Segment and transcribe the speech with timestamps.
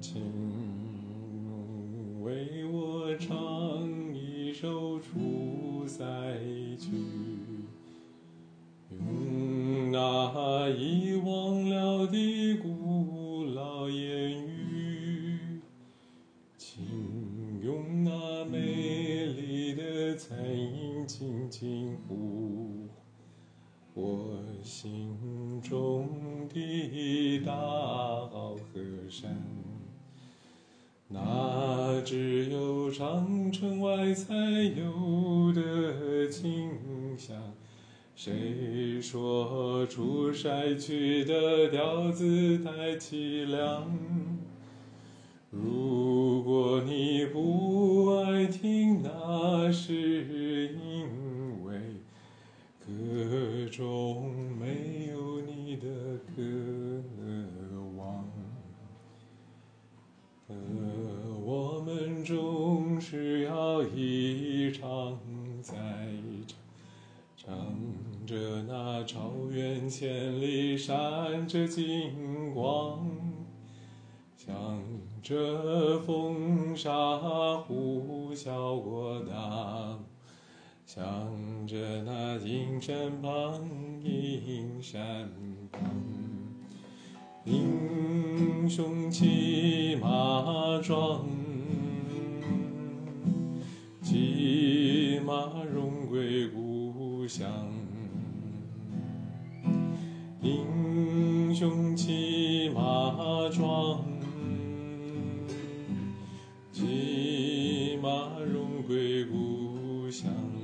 [0.00, 0.22] 请
[2.22, 6.04] 为我唱一首出塞
[6.78, 6.90] 曲，
[8.90, 15.60] 用那遗忘了的古老言语，
[16.56, 16.84] 请
[17.62, 22.88] 用那美丽的残音轻轻呼
[23.94, 26.08] 我心中
[26.48, 28.58] 的大河
[29.08, 29.36] 山。
[31.08, 34.34] 那只有长城外才
[34.76, 36.70] 有的景
[37.16, 37.36] 象。
[38.14, 43.96] 谁说出塞去的调子太凄凉？
[45.50, 50.24] 如果你不爱听，那是
[60.50, 60.54] 而
[61.44, 65.18] 我们总是要一场
[65.60, 65.74] 再
[66.46, 66.56] 唱，
[67.36, 73.06] 唱着那草原千里闪着金光，
[74.36, 74.82] 向
[75.22, 77.18] 着风沙
[77.58, 79.98] 呼啸过大漠，
[80.86, 83.60] 向着那银山旁
[84.02, 85.30] 银山
[85.70, 85.82] 旁。
[87.44, 90.08] 英雄骑马
[90.40, 91.26] 马壮
[94.00, 97.48] 骑马荣归故乡。
[100.40, 104.04] 英雄骑马壮
[106.70, 110.57] 骑马荣归故乡。